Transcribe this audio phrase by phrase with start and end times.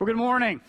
[0.00, 0.60] Well, good morning.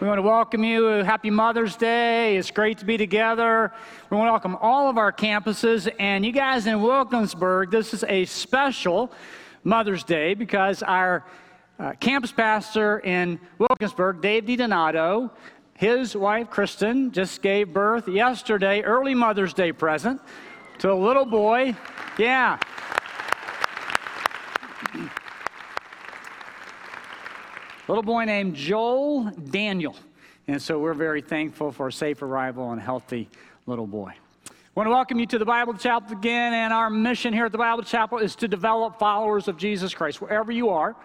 [0.00, 0.86] We want to welcome you.
[1.04, 2.36] Happy Mother's Day.
[2.36, 3.72] It's great to be together.
[4.10, 5.88] We want to welcome all of our campuses.
[6.00, 9.12] And you guys in Wilkinsburg, this is a special
[9.62, 11.24] Mother's Day because our
[11.78, 15.30] uh, campus pastor in Wilkinsburg, Dave DiDonato,
[15.74, 20.20] his wife Kristen just gave birth yesterday, early Mother's Day present
[20.80, 21.76] to a little boy.
[22.18, 22.58] Yeah.
[27.88, 29.94] Little boy named Joel Daniel.
[30.48, 33.28] And so we're very thankful for a safe arrival and healthy
[33.66, 34.12] little boy.
[34.48, 37.52] I want to welcome you to the Bible Chapel again, and our mission here at
[37.52, 40.96] the Bible Chapel is to develop followers of Jesus Christ wherever you are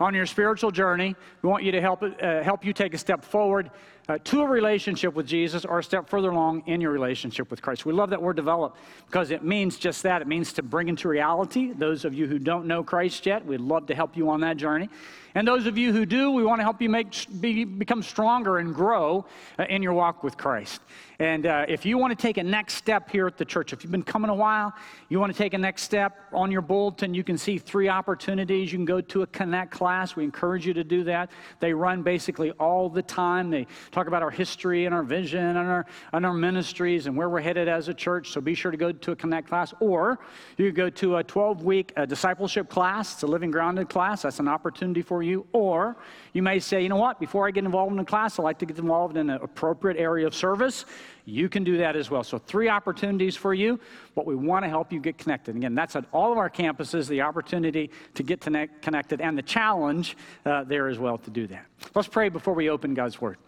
[0.00, 1.14] on your spiritual journey.
[1.42, 3.70] We want you to help, uh, help you take a step forward
[4.08, 7.62] uh, to a relationship with Jesus or a step further along in your relationship with
[7.62, 7.86] Christ.
[7.86, 10.20] We love that word develop because it means just that.
[10.20, 11.72] It means to bring into reality.
[11.72, 14.56] Those of you who don't know Christ yet, we'd love to help you on that
[14.56, 14.88] journey.
[15.36, 18.58] And those of you who do, we want to help you make, be, become stronger
[18.58, 19.26] and grow
[19.58, 20.80] uh, in your walk with Christ.
[21.18, 23.82] And uh, if you want to take a next step here at the church, if
[23.82, 24.72] you've been coming a while,
[25.08, 28.72] you want to take a next step on your bulletin, you can see three opportunities.
[28.72, 30.14] You can go to a Connect class.
[30.14, 31.30] We encourage you to do that.
[31.58, 33.50] They run basically all the time.
[33.50, 37.28] They talk about our history and our vision and our, and our ministries and where
[37.28, 38.30] we're headed as a church.
[38.32, 39.72] So be sure to go to a Connect class.
[39.78, 40.18] Or
[40.58, 43.14] you go to a 12 week uh, discipleship class.
[43.14, 44.22] It's a living grounded class.
[44.22, 45.46] That's an opportunity for you.
[45.52, 45.96] Or
[46.32, 48.58] you may say, you know what, before I get involved in a class, I like
[48.58, 50.84] to get involved in an appropriate area of service.
[51.26, 52.22] You can do that as well.
[52.22, 53.80] So, three opportunities for you,
[54.14, 55.56] but we want to help you get connected.
[55.56, 60.18] Again, that's at all of our campuses, the opportunity to get connected and the challenge
[60.44, 61.64] uh, there as well to do that.
[61.94, 63.38] Let's pray before we open God's Word.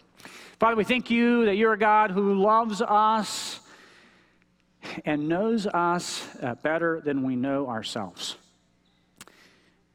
[0.59, 3.59] Father, we thank you that you're a God who loves us
[5.05, 8.37] and knows us uh, better than we know ourselves.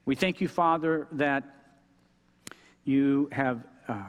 [0.05, 1.45] We thank you, Father, that
[2.85, 4.03] you have uh,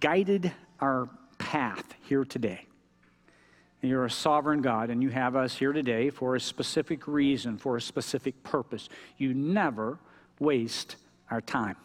[0.00, 2.66] guided our path here today.
[3.82, 7.58] And you're a sovereign God, and you have us here today for a specific reason,
[7.58, 8.88] for a specific purpose.
[9.18, 9.98] You never
[10.38, 10.96] waste
[11.30, 11.76] our time.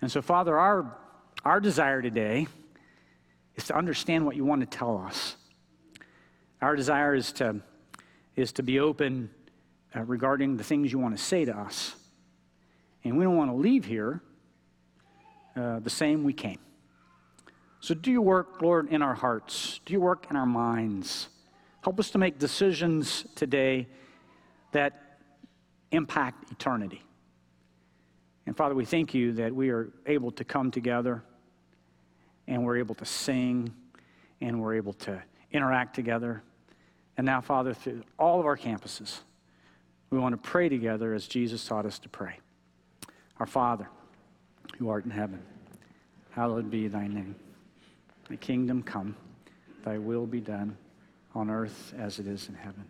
[0.00, 0.96] And so, Father, our,
[1.44, 2.46] our desire today
[3.56, 5.36] is to understand what you want to tell us.
[6.60, 7.60] Our desire is to,
[8.36, 9.30] is to be open
[9.94, 11.94] uh, regarding the things you want to say to us.
[13.04, 14.20] And we don't want to leave here
[15.56, 16.58] uh, the same we came.
[17.80, 19.80] So do your work, Lord, in our hearts.
[19.86, 21.28] Do your work in our minds.
[21.82, 23.88] Help us to make decisions today
[24.72, 25.18] that
[25.90, 27.02] impact eternity.
[28.46, 31.24] And Father, we thank you that we are able to come together
[32.50, 33.72] and we're able to sing
[34.42, 35.22] and we're able to
[35.52, 36.42] interact together.
[37.16, 39.20] And now, Father, through all of our campuses,
[40.10, 42.38] we want to pray together as Jesus taught us to pray.
[43.38, 43.88] Our Father,
[44.78, 45.40] who art in heaven,
[46.30, 47.36] hallowed be thy name.
[48.28, 49.14] Thy kingdom come,
[49.84, 50.76] thy will be done
[51.34, 52.84] on earth as it is in heaven.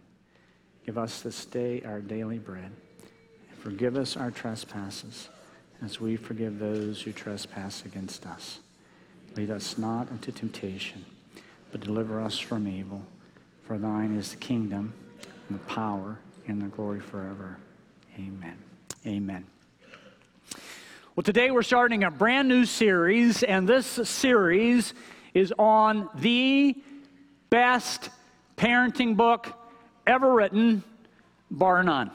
[0.86, 2.72] Give us this day our daily bread,
[3.50, 5.28] and forgive us our trespasses,
[5.82, 8.60] as we forgive those who trespass against us.
[9.36, 11.04] Lead us not into temptation,
[11.70, 13.02] but deliver us from evil.
[13.64, 14.92] For thine is the kingdom,
[15.48, 16.18] and the power,
[16.48, 17.56] and the glory forever.
[18.18, 18.58] Amen.
[19.06, 19.46] Amen.
[21.14, 24.94] Well, today we're starting a brand new series, and this series
[25.32, 26.74] is on the
[27.50, 28.10] best
[28.56, 29.52] parenting book
[30.06, 30.82] ever written,
[31.50, 32.10] bar none.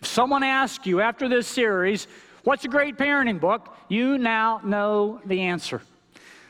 [0.00, 2.06] If someone asks you after this series,
[2.48, 5.82] what's a great parenting book, you now know the answer.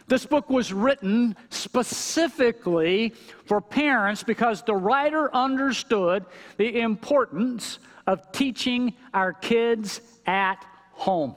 [0.07, 3.15] This book was written specifically
[3.47, 6.25] for parents because the writer understood
[6.57, 11.35] the importance of teaching our kids at home.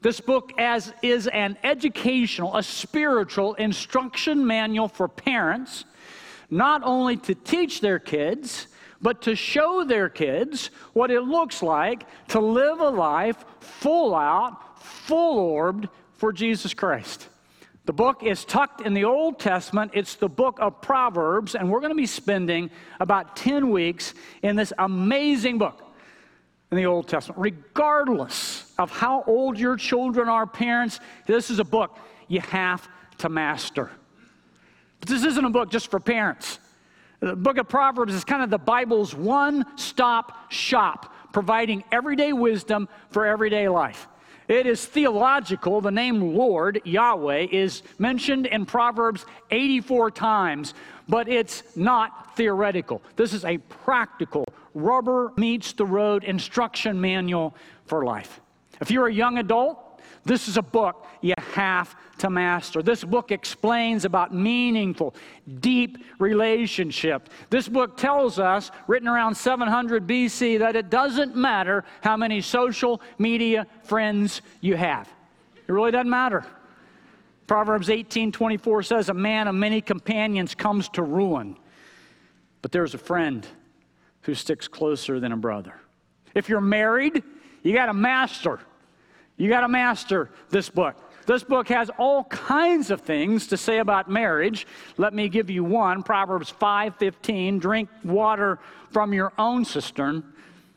[0.00, 5.86] This book as is an educational, a spiritual instruction manual for parents,
[6.50, 8.68] not only to teach their kids,
[9.00, 14.78] but to show their kids what it looks like to live a life full out,
[14.78, 17.28] full orbed for Jesus Christ.
[17.84, 19.92] The book is tucked in the Old Testament.
[19.94, 22.70] It's the book of Proverbs, and we're going to be spending
[23.00, 24.12] about 10 weeks
[24.42, 25.82] in this amazing book
[26.70, 27.40] in the Old Testament.
[27.40, 32.86] Regardless of how old your children are, parents, this is a book you have
[33.18, 33.90] to master.
[35.00, 36.58] But this isn't a book just for parents.
[37.20, 42.88] The book of Proverbs is kind of the Bible's one stop shop, providing everyday wisdom
[43.10, 44.08] for everyday life.
[44.48, 45.80] It is theological.
[45.82, 50.74] The name Lord, Yahweh, is mentioned in Proverbs 84 times,
[51.06, 53.02] but it's not theoretical.
[53.16, 57.54] This is a practical, rubber meets the road instruction manual
[57.84, 58.40] for life.
[58.80, 59.78] If you're a young adult,
[60.28, 62.82] This is a book you have to master.
[62.82, 65.14] This book explains about meaningful,
[65.60, 67.28] deep relationship.
[67.50, 73.00] This book tells us, written around 700 BC, that it doesn't matter how many social
[73.18, 75.08] media friends you have.
[75.66, 76.44] It really doesn't matter.
[77.46, 81.56] Proverbs 18:24 says, "A man of many companions comes to ruin,
[82.60, 83.46] but there's a friend
[84.22, 85.74] who sticks closer than a brother."
[86.34, 87.22] If you're married,
[87.62, 88.60] you got to master.
[89.38, 90.96] You got to master this book.
[91.28, 94.66] This book has all kinds of things to say about marriage.
[94.96, 96.02] Let me give you one.
[96.02, 98.58] Proverbs 5:15, drink water
[98.88, 100.24] from your own cistern,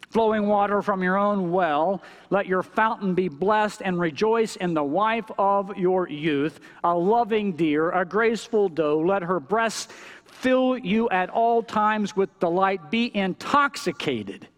[0.10, 2.02] flowing water from your own well.
[2.32, 7.54] Let your fountain be blessed and rejoice in the wife of your youth, a loving
[7.54, 9.00] deer, a graceful doe.
[9.00, 9.88] Let her breasts
[10.26, 12.92] fill you at all times with delight.
[12.92, 14.50] Be intoxicated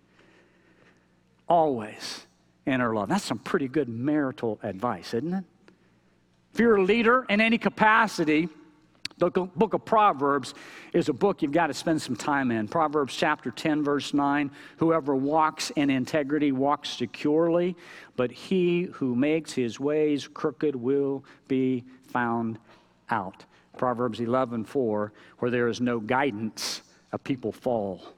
[1.47, 2.25] always
[2.65, 3.09] in her love.
[3.09, 5.43] That's some pretty good marital advice, isn't it?
[6.53, 8.47] If you're a leader in any capacity,
[9.17, 10.53] the book of Proverbs
[10.93, 12.67] is a book you've got to spend some time in.
[12.67, 17.75] Proverbs chapter 10, verse 9 Whoever walks in integrity walks securely,
[18.15, 22.59] but he who makes his ways crooked will be found
[23.09, 23.45] out.
[23.77, 28.13] Proverbs 11, 4 Where there is no guidance, a people fall,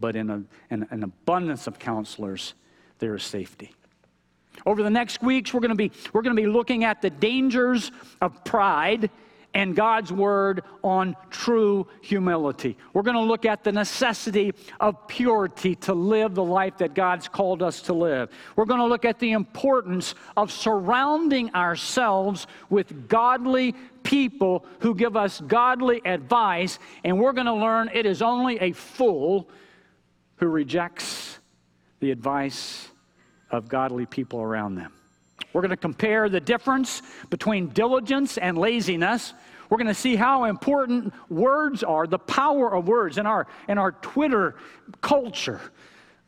[0.00, 2.54] but in, a, in an abundance of counselors,
[2.98, 3.72] there is safety.
[4.66, 7.10] Over the next weeks, we're going to be, we're going to be looking at the
[7.10, 9.10] dangers of pride
[9.54, 12.76] and God's word on true humility.
[12.92, 17.28] We're going to look at the necessity of purity to live the life that God's
[17.28, 18.30] called us to live.
[18.56, 25.16] We're going to look at the importance of surrounding ourselves with godly people who give
[25.16, 29.48] us godly advice, and we're going to learn it is only a fool
[30.36, 31.38] who rejects
[32.00, 32.91] the advice
[33.52, 34.92] of godly people around them.
[35.52, 39.34] We're going to compare the difference between diligence and laziness.
[39.68, 43.78] We're going to see how important words are, the power of words in our, in
[43.78, 44.56] our Twitter
[45.00, 45.60] culture,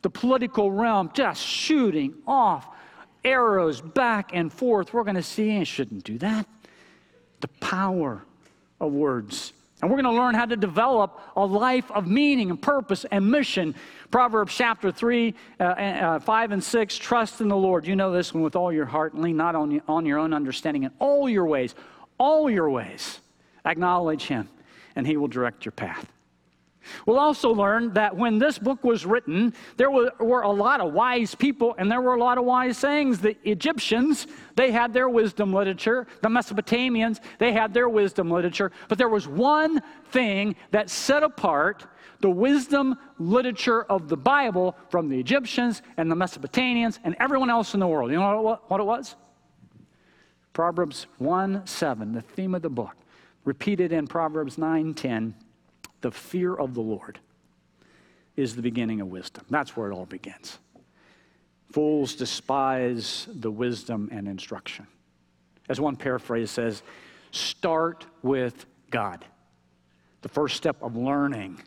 [0.01, 2.67] the political realm, just shooting off
[3.23, 4.93] arrows back and forth.
[4.93, 6.47] We're going to see, and shouldn't do that,
[7.41, 8.23] the power
[8.79, 9.53] of words.
[9.81, 13.29] And we're going to learn how to develop a life of meaning and purpose and
[13.29, 13.75] mission.
[14.09, 17.85] Proverbs chapter 3, uh, uh, 5 and 6 trust in the Lord.
[17.85, 20.33] You know this one with all your heart and lean not on, on your own
[20.33, 20.83] understanding.
[20.83, 21.75] In all your ways,
[22.17, 23.19] all your ways,
[23.65, 24.47] acknowledge Him,
[24.95, 26.09] and He will direct your path.
[27.05, 30.93] We'll also learn that when this book was written, there were, were, a lot of
[30.93, 33.19] wise people and there were a lot of wise sayings.
[33.19, 36.07] The Egyptians, they had their wisdom literature.
[36.21, 38.71] The Mesopotamians, they had their wisdom literature.
[38.89, 41.85] But there was one thing that set apart
[42.21, 47.73] the wisdom literature of the Bible from the Egyptians and the Mesopotamians and everyone else
[47.73, 48.11] in the world.
[48.11, 49.15] You know what it was?
[50.53, 52.95] Proverbs 1 7, the theme of the book,
[53.43, 55.35] repeated in Proverbs 9 10
[56.01, 57.19] the fear of the Lord
[58.35, 59.45] is the beginning of wisdom.
[59.49, 60.59] That's where it all begins.
[61.71, 64.87] Fools despise the wisdom and instruction.
[65.67, 66.83] As one paraphrase says,
[67.31, 69.25] start with God.
[70.21, 71.61] The first step of learning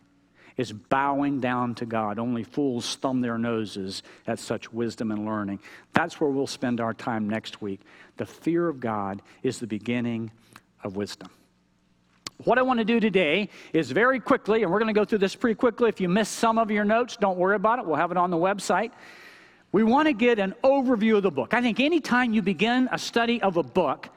[0.56, 2.19] is bowing down to God.
[2.19, 5.60] Only fools thumb their noses at such wisdom and learning.
[5.92, 7.81] That's where we'll spend our time next week.
[8.16, 10.31] The fear of God is the beginning
[10.82, 11.31] of wisdom.
[12.44, 15.18] What I want to do today is very quickly, and we're going to go through
[15.18, 15.88] this pretty quickly.
[15.88, 17.86] If you missed some of your notes, don't worry about it.
[17.86, 18.92] We'll have it on the website.
[19.72, 21.52] We want to get an overview of the book.
[21.52, 24.08] I think anytime you begin a study of a book,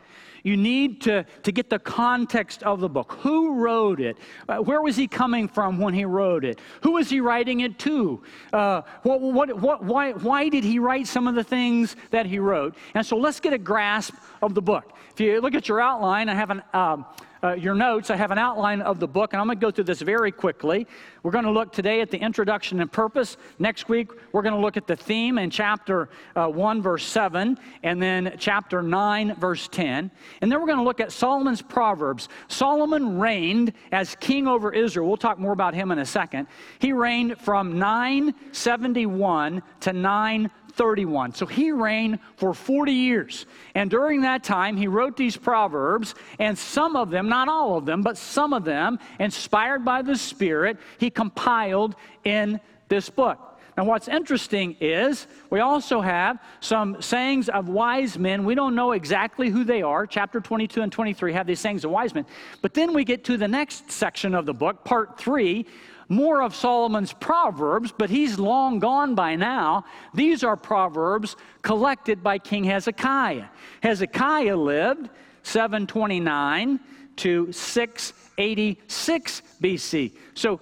[0.43, 3.17] you need to, to get the context of the book.
[3.21, 4.17] Who wrote it?
[4.47, 6.59] Uh, where was he coming from when he wrote it?
[6.83, 8.21] Who was he writing it to?
[8.53, 12.37] Uh, what, what, what, why, why did he write some of the things that he
[12.37, 12.75] wrote?
[12.93, 14.13] And so let's get a grasp
[14.43, 14.93] of the book.
[15.11, 16.61] If you look at your outline, I have an.
[16.71, 17.05] Um,
[17.43, 19.71] uh, your notes, I have an outline of the book, and I'm going to go
[19.71, 20.85] through this very quickly.
[21.23, 23.37] We're going to look today at the introduction and purpose.
[23.57, 27.57] Next week, we're going to look at the theme in chapter uh, 1, verse 7,
[27.83, 30.11] and then chapter 9, verse 10.
[30.41, 32.29] And then we're going to look at Solomon's Proverbs.
[32.47, 35.07] Solomon reigned as king over Israel.
[35.07, 36.47] We'll talk more about him in a second.
[36.79, 41.35] He reigned from 971 to 9 31.
[41.35, 43.45] So he reigned for 40 years.
[43.75, 47.85] And during that time, he wrote these proverbs, and some of them, not all of
[47.85, 52.59] them, but some of them, inspired by the Spirit, he compiled in
[52.89, 53.59] this book.
[53.77, 58.43] Now, what's interesting is we also have some sayings of wise men.
[58.43, 60.07] We don't know exactly who they are.
[60.07, 62.25] Chapter 22 and 23 have these sayings of wise men.
[62.63, 65.67] But then we get to the next section of the book, part three,
[66.11, 69.85] more of Solomon's Proverbs, but he's long gone by now.
[70.13, 73.45] These are Proverbs collected by King Hezekiah.
[73.81, 75.09] Hezekiah lived
[75.43, 76.81] 729
[77.15, 80.11] to 686 BC.
[80.33, 80.59] So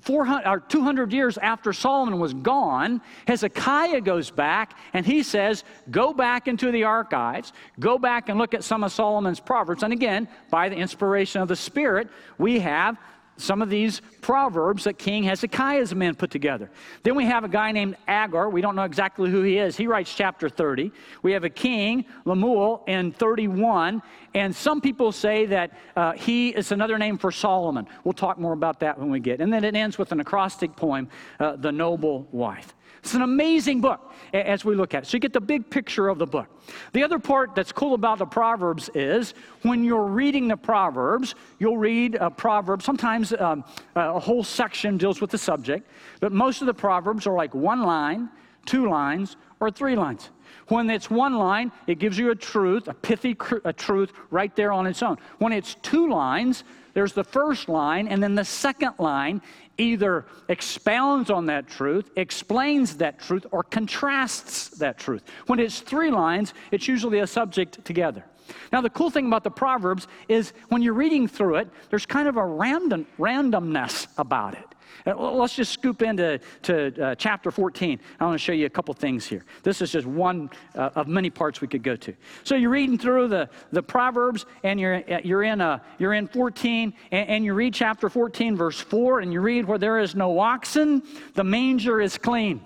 [0.00, 6.12] 400 or 200 years after Solomon was gone, Hezekiah goes back and he says, Go
[6.12, 9.84] back into the archives, go back and look at some of Solomon's Proverbs.
[9.84, 12.98] And again, by the inspiration of the Spirit, we have
[13.36, 16.70] some of these proverbs that King Hezekiah's men put together.
[17.02, 18.48] Then we have a guy named Agur.
[18.48, 19.76] We don't know exactly who he is.
[19.76, 20.92] He writes chapter 30.
[21.22, 24.02] We have a king, Lemuel, in 31.
[24.34, 27.86] And some people say that uh, he is another name for Solomon.
[28.04, 29.40] We'll talk more about that when we get.
[29.40, 31.08] And then it ends with an acrostic poem,
[31.40, 32.74] uh, The Noble Wife.
[33.02, 35.06] It's an amazing book as we look at it.
[35.06, 36.46] So you get the big picture of the book.
[36.92, 41.78] The other part that's cool about the Proverbs is when you're reading the Proverbs, you'll
[41.78, 42.80] read a proverb.
[42.80, 43.64] Sometimes um,
[43.96, 45.90] a whole section deals with the subject,
[46.20, 48.30] but most of the Proverbs are like one line,
[48.66, 50.30] two lines, or three lines.
[50.68, 54.70] When it's one line, it gives you a truth, a pithy a truth right there
[54.70, 55.18] on its own.
[55.38, 56.62] When it's two lines,
[56.94, 59.40] there's the first line, and then the second line
[59.78, 65.22] either expounds on that truth, explains that truth, or contrasts that truth.
[65.46, 68.24] When it's three lines, it's usually a subject together.
[68.72, 72.28] Now, the cool thing about the Proverbs is when you're reading through it, there's kind
[72.28, 74.71] of a random, randomness about it.
[75.06, 77.98] Let's just scoop into to, uh, chapter 14.
[78.20, 79.44] I want to show you a couple things here.
[79.62, 82.14] This is just one uh, of many parts we could go to.
[82.44, 86.14] So you're reading through the, the Proverbs, and you're, uh, you're, in, a, uh, you're
[86.14, 89.98] in 14, and, and you read chapter 14, verse 4, and you read, Where there
[89.98, 91.02] is no oxen,
[91.34, 92.60] the manger is clean.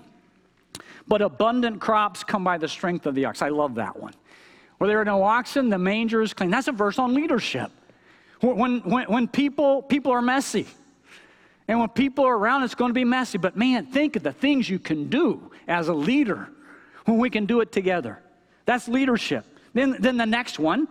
[1.08, 3.42] But abundant crops come by the strength of the ox.
[3.42, 4.14] I love that one.
[4.78, 6.50] Where there are no oxen, the manger is clean.
[6.50, 7.70] That's a verse on leadership.
[8.40, 10.66] When, when, when people, people are messy,
[11.68, 13.38] and when people are around, it's going to be messy.
[13.38, 16.48] But man, think of the things you can do as a leader
[17.04, 18.20] when we can do it together.
[18.64, 19.44] That's leadership.
[19.74, 20.88] Then, then the next one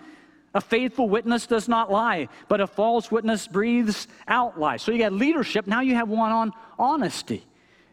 [0.56, 4.82] a faithful witness does not lie, but a false witness breathes out lies.
[4.82, 5.68] So you got leadership.
[5.68, 7.46] Now you have one on honesty.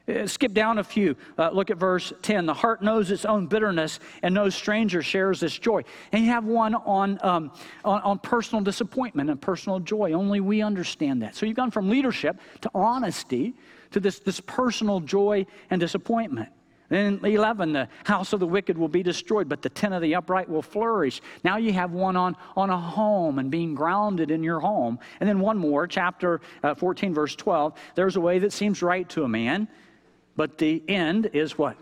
[0.08, 1.16] Uh, skip down a few.
[1.38, 2.46] Uh, look at verse 10.
[2.46, 5.82] The heart knows its own bitterness, and no stranger shares its joy.
[6.10, 7.52] And you have one on, um,
[7.84, 10.12] on, on, personal disappointment and personal joy.
[10.12, 11.36] Only we understand that.
[11.36, 13.54] So you've gone from leadership to honesty
[13.92, 16.48] to this, this personal joy and disappointment.
[16.88, 20.14] Then 11, the house of the wicked will be destroyed, but the tent of the
[20.14, 21.22] upright will flourish.
[21.42, 24.98] Now you have one on, on a home and being grounded in your home.
[25.20, 27.78] And then one more, chapter uh, 14, verse 12.
[27.94, 29.68] There's a way that seems right to a man,
[30.36, 31.76] but the end is what?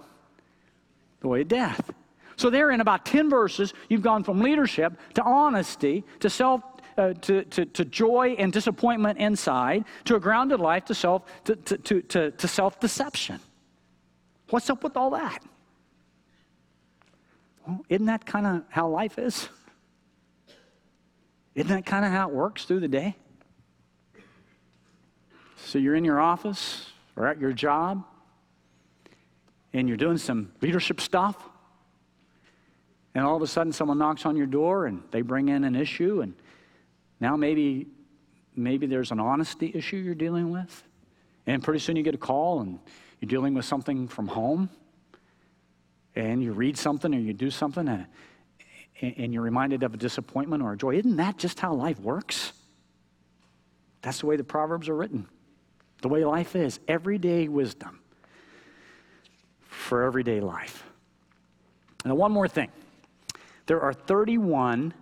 [1.21, 1.91] The way of death.
[2.37, 6.63] So, there in about 10 verses, you've gone from leadership to honesty to self.
[6.99, 11.57] Uh, to, to, to, joy and disappointment inside, to a grounded life, to self to,
[11.57, 13.39] to, to, to self deception.
[14.51, 15.43] What's up with all that?
[17.67, 19.49] Well, isn't that kind of how life is?
[21.55, 23.17] Isn't that kind of how it works through the day?
[25.57, 28.05] So you're in your office or at your job,
[29.73, 31.37] and you're doing some leadership stuff,
[33.15, 35.75] and all of a sudden someone knocks on your door and they bring in an
[35.75, 36.35] issue, and
[37.21, 37.87] now maybe
[38.57, 40.83] maybe there's an honesty issue you're dealing with,
[41.47, 42.79] and pretty soon you get a call and
[43.21, 44.69] you're dealing with something from home,
[46.17, 48.07] and you read something or you do something, and,
[49.01, 50.97] and you're reminded of a disappointment or a joy.
[50.97, 52.53] Isn't that just how life works?
[54.03, 55.29] That's the way the Proverbs are written.
[56.03, 58.01] The way life is, everyday wisdom
[59.81, 60.85] for everyday life.
[62.05, 62.71] Now, one more thing
[63.67, 64.95] there are 31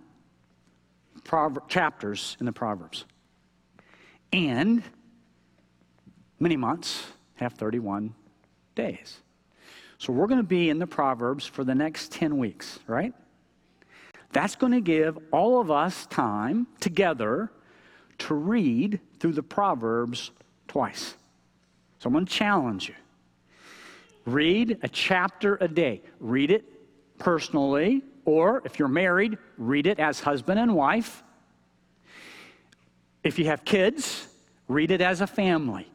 [1.24, 3.04] Prover- chapters in the Proverbs,
[4.32, 4.82] and
[6.40, 8.14] many months have 31
[8.74, 9.18] days.
[9.98, 13.12] So we're going to be in the Proverbs for the next 10 weeks, right?
[14.32, 17.50] That's going to give all of us time together
[18.18, 20.30] to read through the Proverbs
[20.66, 21.14] twice.
[21.98, 22.94] So I'm going to challenge you.
[24.28, 26.02] Read a chapter a day.
[26.20, 26.62] Read it
[27.18, 31.22] personally, or if you're married, read it as husband and wife.
[33.24, 34.28] If you have kids,
[34.68, 35.90] read it as a family.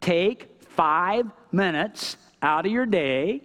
[0.00, 3.42] Take five minutes out of your day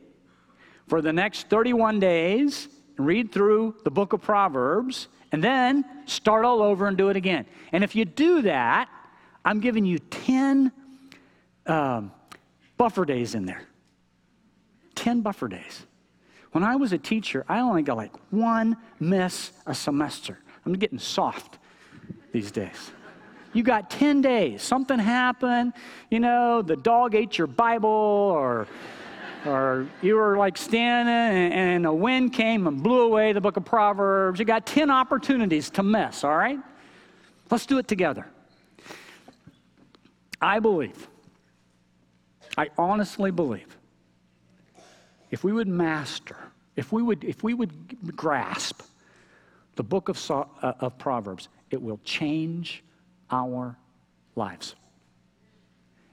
[0.87, 6.61] for the next 31 days, read through the book of Proverbs, and then start all
[6.61, 7.47] over and do it again.
[7.71, 8.87] And if you do that,
[9.43, 10.71] I'm giving you 10
[11.65, 12.11] um,
[12.77, 13.63] buffer days in there.
[15.05, 15.85] 10 buffer days.
[16.51, 20.39] When I was a teacher, I only got like one miss a semester.
[20.65, 21.59] I'm getting soft
[22.31, 22.91] these days.
[23.53, 24.63] You got 10 days.
[24.63, 25.73] Something happened,
[26.09, 28.65] you know, the dog ate your Bible, or,
[29.45, 33.63] or you were like standing and, a wind came and blew away the book of
[33.63, 34.39] Proverbs.
[34.39, 36.57] You got 10 opportunities to mess, all right?
[37.51, 38.25] Let's do it together.
[40.41, 41.07] I believe,
[42.57, 43.77] I honestly believe,
[45.31, 46.37] if we would master,
[46.75, 48.81] if we would, if we would grasp
[49.75, 52.83] the book of, uh, of Proverbs, it will change
[53.29, 53.77] our
[54.35, 54.75] lives.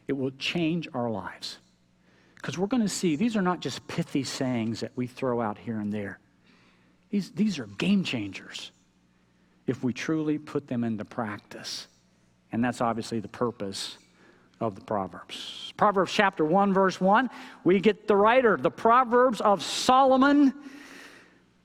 [0.09, 1.59] It will change our lives.
[2.35, 5.59] Because we're going to see these are not just pithy sayings that we throw out
[5.59, 6.19] here and there.
[7.11, 8.73] These, these are game changers
[9.67, 11.87] if we truly put them into practice.
[12.51, 13.97] And that's obviously the purpose
[14.63, 15.73] of the Proverbs.
[15.77, 17.29] Proverbs chapter 1, verse 1,
[17.65, 20.55] we get the writer, the Proverbs of Solomon,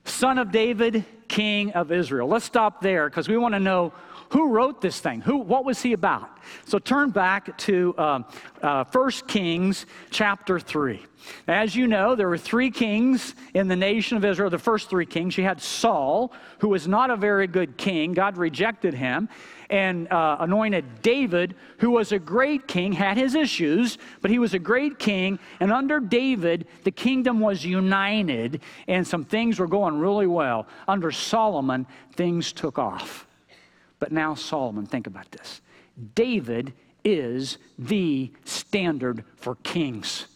[0.04, 2.28] son of David, king of Israel.
[2.28, 3.92] Let's stop there because we want to know
[4.30, 5.20] who wrote this thing?
[5.22, 6.28] Who, what was he about?
[6.66, 8.24] So turn back to um,
[8.62, 11.00] uh, 1 Kings chapter 3.
[11.46, 15.06] As you know, there were three kings in the nation of Israel, the first three
[15.06, 15.36] kings.
[15.36, 18.12] You had Saul, who was not a very good king.
[18.12, 19.28] God rejected him
[19.70, 24.54] and uh, anointed David, who was a great king, had his issues, but he was
[24.54, 25.38] a great king.
[25.60, 30.66] And under David, the kingdom was united and some things were going really well.
[30.86, 33.26] Under Solomon, things took off.
[33.98, 35.60] But now, Solomon, think about this.
[36.14, 36.72] David
[37.04, 40.26] is the standard for kings.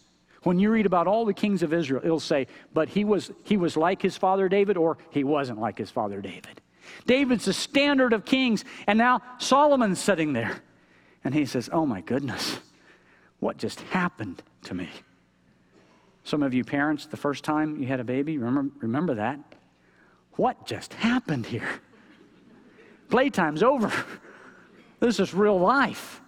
[0.43, 3.55] When you read about all the kings of Israel, it'll say, but he was, he
[3.55, 6.61] was like his father David, or he wasn't like his father David.
[7.05, 10.61] David's the standard of kings, and now Solomon's sitting there.
[11.23, 12.59] And he says, Oh my goodness,
[13.39, 14.89] what just happened to me?
[16.23, 19.39] Some of you parents, the first time you had a baby, remember, remember that?
[20.33, 21.67] What just happened here?
[23.09, 23.91] Playtime's over.
[24.99, 26.21] This is real life.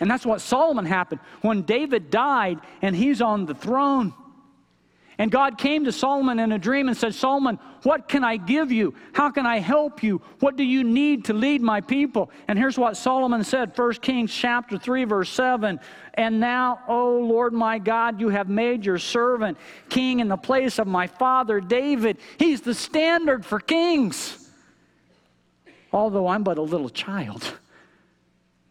[0.00, 1.20] And that's what Solomon happened.
[1.42, 4.14] When David died and he's on the throne,
[5.18, 8.72] and God came to Solomon in a dream and said, Solomon, what can I give
[8.72, 8.94] you?
[9.12, 10.20] How can I help you?
[10.40, 12.30] What do you need to lead my people?
[12.48, 15.78] And here's what Solomon said, 1 Kings chapter 3, verse 7.
[16.14, 20.78] And now, O Lord my God, you have made your servant king in the place
[20.78, 22.18] of my father David.
[22.38, 24.40] He's the standard for kings
[25.94, 27.58] although I'm but a little child.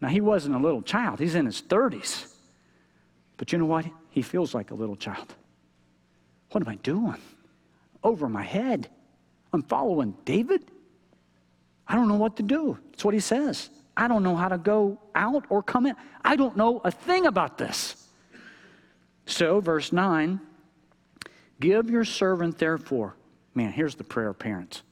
[0.00, 2.30] Now, he wasn't a little child, he's in his 30s.
[3.36, 3.86] But you know what?
[4.10, 5.34] He feels like a little child.
[6.54, 7.16] What am I doing?
[8.04, 8.88] Over my head.
[9.52, 10.62] I'm following David?
[11.88, 12.78] I don't know what to do.
[12.92, 13.70] That's what he says.
[13.96, 15.96] I don't know how to go out or come in.
[16.24, 18.06] I don't know a thing about this.
[19.26, 20.38] So, verse 9
[21.58, 23.16] give your servant, therefore.
[23.54, 24.82] Man, here's the prayer, of parents.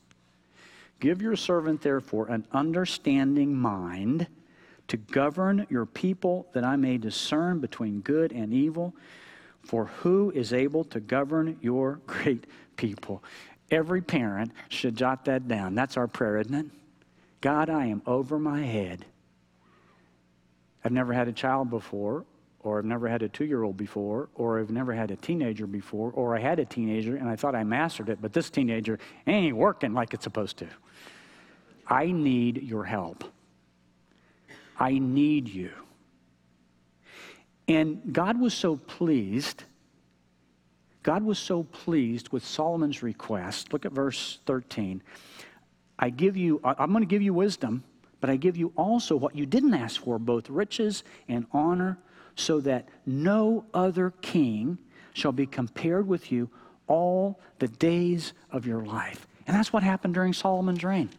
[0.98, 4.26] Give your servant, therefore, an understanding mind
[4.88, 8.94] to govern your people, that I may discern between good and evil.
[9.62, 12.46] For who is able to govern your great
[12.76, 13.22] people?
[13.70, 15.74] Every parent should jot that down.
[15.74, 16.66] That's our prayer, isn't it?
[17.40, 19.04] God, I am over my head.
[20.84, 22.24] I've never had a child before,
[22.60, 25.66] or I've never had a two year old before, or I've never had a teenager
[25.66, 28.98] before, or I had a teenager and I thought I mastered it, but this teenager
[29.26, 30.66] ain't working like it's supposed to.
[31.86, 33.24] I need your help.
[34.78, 35.72] I need you.
[37.68, 39.64] And God was so pleased.
[41.02, 43.72] God was so pleased with Solomon's request.
[43.72, 45.02] Look at verse 13.
[45.98, 47.84] I give you, I'm going to give you wisdom,
[48.20, 51.98] but I give you also what you didn't ask for, both riches and honor,
[52.34, 54.78] so that no other king
[55.12, 56.48] shall be compared with you
[56.86, 59.26] all the days of your life.
[59.46, 61.10] And that's what happened during Solomon's reign.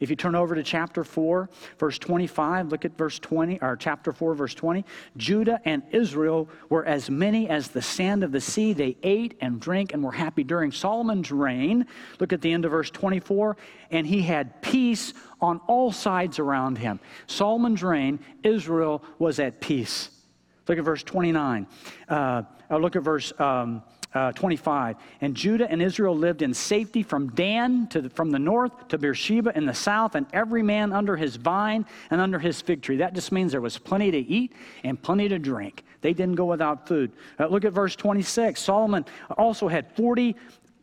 [0.00, 4.12] If you turn over to chapter 4, verse 25, look at verse 20, or chapter
[4.12, 4.84] 4, verse 20.
[5.18, 8.72] Judah and Israel were as many as the sand of the sea.
[8.72, 11.86] They ate and drank and were happy during Solomon's reign.
[12.18, 13.58] Look at the end of verse 24.
[13.90, 16.98] And he had peace on all sides around him.
[17.26, 20.08] Solomon's reign, Israel was at peace.
[20.66, 21.66] Look at verse 29.
[22.08, 23.32] Uh, look at verse.
[23.38, 23.82] Um,
[24.14, 24.96] uh, 25.
[25.20, 28.98] And Judah and Israel lived in safety from Dan to the, from the north to
[28.98, 32.96] Beersheba in the south, and every man under his vine and under his fig tree.
[32.96, 34.52] That just means there was plenty to eat
[34.84, 35.84] and plenty to drink.
[36.00, 37.12] They didn't go without food.
[37.38, 38.60] Uh, look at verse 26.
[38.60, 39.04] Solomon
[39.36, 40.34] also had 40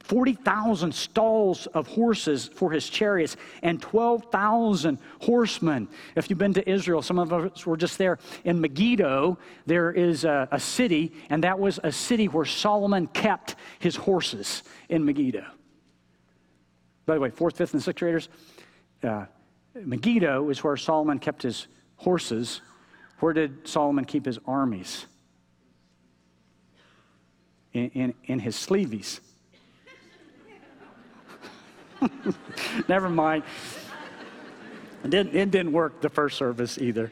[0.08, 5.90] 40,000 stalls of horses for his chariots and 12,000 horsemen.
[6.16, 8.18] If you've been to Israel, some of us were just there.
[8.46, 13.56] In Megiddo, there is a, a city, and that was a city where Solomon kept
[13.80, 15.44] his horses in Megiddo.
[17.06, 18.30] By the way, fourth, fifth, and sixth graders,
[19.04, 19.26] uh,
[19.76, 21.68] Megiddo is where Solomon kept his
[21.98, 22.62] horses,
[23.20, 25.06] where did Solomon keep his armies?
[27.74, 29.20] In, in, in his sleeveys.
[32.88, 33.44] Never mind.
[35.04, 37.12] It didn't, it didn't work the first service either.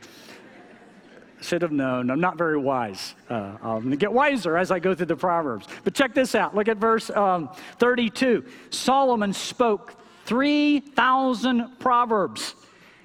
[1.42, 2.10] Should have known.
[2.10, 3.14] I'm not very wise.
[3.30, 5.68] Uh, I'm going to get wiser as I go through the Proverbs.
[5.84, 6.56] But check this out.
[6.56, 8.44] Look at verse um, 32.
[8.70, 9.96] Solomon spoke
[10.26, 12.56] 3,000 Proverbs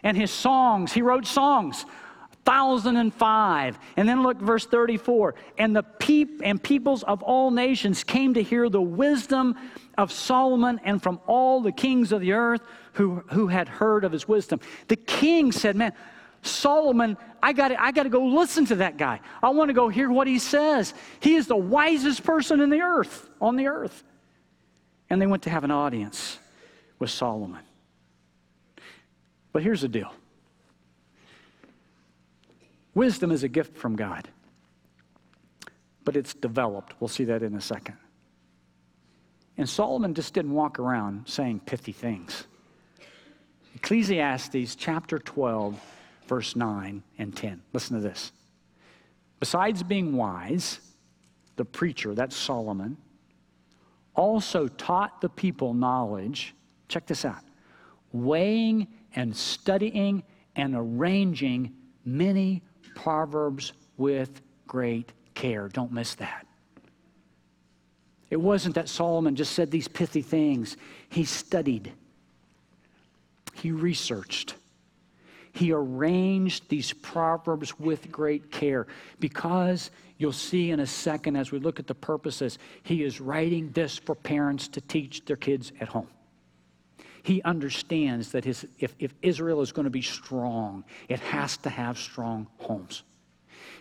[0.03, 0.93] and his songs.
[0.93, 1.85] He wrote songs.
[2.45, 8.33] 1005 and then look verse 34 and the peop and peoples of all nations came
[8.35, 9.55] to hear the wisdom
[10.01, 12.63] of solomon and from all the kings of the earth
[12.95, 14.59] who, who had heard of his wisdom
[14.89, 15.93] the king said man
[16.43, 19.21] Solomon, I got I got to go listen to that guy.
[19.43, 20.95] I want to go hear what he says.
[21.21, 24.03] He is the wisest person in the earth, on the earth.
[25.11, 26.39] And they went to have an audience
[26.99, 27.61] with Solomon.
[29.53, 30.13] But here's the deal.
[32.95, 34.29] Wisdom is a gift from God.
[36.05, 36.95] But it's developed.
[37.01, 37.97] We'll see that in a second.
[39.61, 42.45] And Solomon just didn't walk around saying pithy things.
[43.75, 45.79] Ecclesiastes chapter 12
[46.27, 47.61] verse 9 and 10.
[47.75, 48.33] Listen to this.
[49.39, 50.81] Besides being wise,
[51.57, 52.97] the preacher, that's Solomon,
[54.15, 56.55] also taught the people knowledge.
[56.89, 57.43] Check this out
[58.13, 60.23] weighing and studying
[60.57, 61.75] and arranging
[62.07, 62.63] many
[62.95, 65.69] proverbs with great care.
[65.69, 66.47] Don't miss that.
[68.31, 70.77] It wasn't that Solomon just said these pithy things,
[71.09, 71.93] he studied,
[73.55, 74.55] he researched.
[75.53, 78.87] He arranged these proverbs with great care
[79.19, 83.71] because you'll see in a second as we look at the purposes, he is writing
[83.73, 86.07] this for parents to teach their kids at home.
[87.23, 91.69] He understands that his, if, if Israel is going to be strong, it has to
[91.69, 93.03] have strong homes.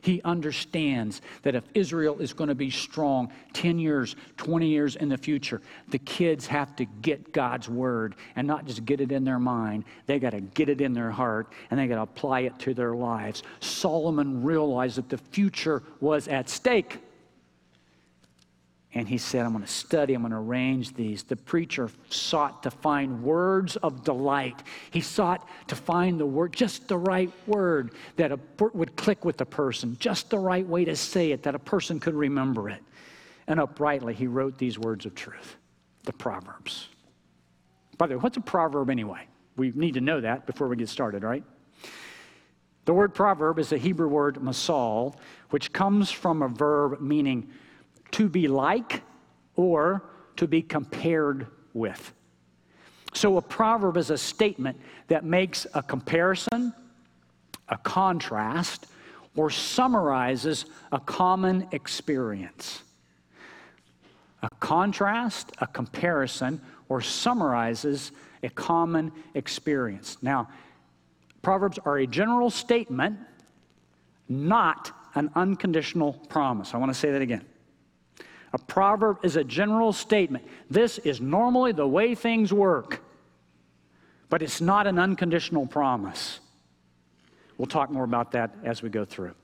[0.01, 5.09] He understands that if Israel is going to be strong 10 years, 20 years in
[5.09, 9.23] the future, the kids have to get God's word and not just get it in
[9.23, 9.85] their mind.
[10.05, 12.73] They got to get it in their heart and they got to apply it to
[12.73, 13.43] their lives.
[13.59, 16.99] Solomon realized that the future was at stake.
[18.93, 21.21] And he said, I'm going to study, I'm going to arrange these.
[21.21, 24.63] The preacher sought to find words of delight.
[24.89, 28.39] He sought to find the word, just the right word that a,
[28.73, 31.99] would click with the person, just the right way to say it that a person
[31.99, 32.81] could remember it.
[33.47, 35.57] And uprightly, he wrote these words of truth,
[36.03, 36.87] the Proverbs.
[37.99, 39.27] By the way, what's a proverb anyway?
[39.55, 41.43] We need to know that before we get started, right?
[42.85, 45.15] The word proverb is a Hebrew word mashal,
[45.49, 47.51] which comes from a verb meaning
[48.11, 49.03] to be like
[49.55, 50.03] or
[50.37, 52.13] to be compared with.
[53.13, 56.73] So a proverb is a statement that makes a comparison,
[57.67, 58.85] a contrast,
[59.35, 62.83] or summarizes a common experience.
[64.41, 68.11] A contrast, a comparison, or summarizes
[68.43, 70.17] a common experience.
[70.21, 70.47] Now,
[71.41, 73.17] Proverbs are a general statement,
[74.27, 76.73] not an unconditional promise.
[76.73, 77.45] I want to say that again.
[78.53, 80.45] A proverb is a general statement.
[80.69, 83.01] This is normally the way things work,
[84.29, 86.39] but it's not an unconditional promise.
[87.57, 89.35] We'll talk more about that as we go through.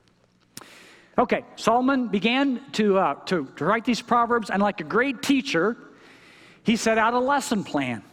[1.17, 5.77] Okay, Solomon began to, uh, to, to write these proverbs, and like a great teacher,
[6.63, 8.03] he set out a lesson plan.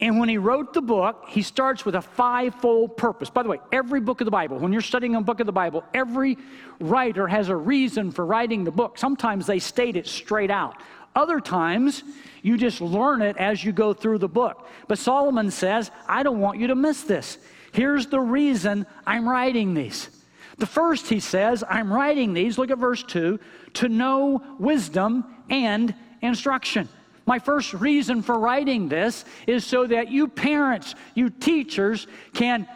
[0.00, 3.30] And when he wrote the book, he starts with a fivefold purpose.
[3.30, 5.52] By the way, every book of the Bible, when you're studying a book of the
[5.52, 6.38] Bible, every
[6.78, 8.96] writer has a reason for writing the book.
[8.96, 10.76] Sometimes they state it straight out.
[11.16, 12.04] Other times,
[12.42, 14.68] you just learn it as you go through the book.
[14.86, 17.38] But Solomon says, I don't want you to miss this.
[17.72, 20.10] Here's the reason I'm writing these.
[20.58, 23.40] The first, he says, I'm writing these, look at verse 2,
[23.74, 26.88] to know wisdom and instruction.
[27.28, 32.66] My first reason for writing this is so that you parents, you teachers, can,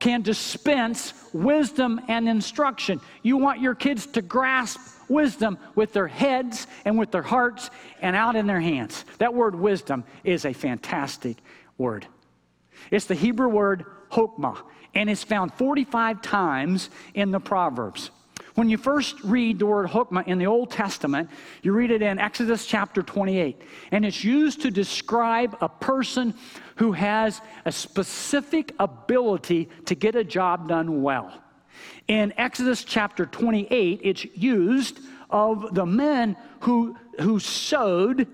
[0.00, 3.00] can dispense wisdom and instruction.
[3.22, 7.70] You want your kids to grasp wisdom with their heads and with their hearts
[8.02, 9.04] and out in their hands.
[9.18, 11.36] That word wisdom is a fantastic
[11.78, 12.04] word.
[12.90, 14.58] It's the Hebrew word hokmah,
[14.92, 18.10] and it's found 45 times in the Proverbs.
[18.60, 21.30] When you first read the word hokmah in the Old Testament,
[21.62, 26.34] you read it in Exodus chapter 28, and it's used to describe a person
[26.76, 31.32] who has a specific ability to get a job done well.
[32.06, 38.28] In Exodus chapter 28, it's used of the men who, who sewed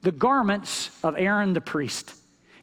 [0.00, 2.16] the garments of Aaron the priest.